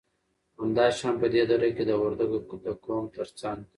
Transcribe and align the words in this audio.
همدا 0.59 0.85
شان 0.97 1.15
په 1.21 1.27
دې 1.33 1.43
دره 1.49 1.69
کې 1.75 1.83
د 1.87 1.91
وردگو 2.01 2.37
د 2.65 2.67
قوم 2.83 3.05
تر 3.15 3.27
څنگ 3.39 3.61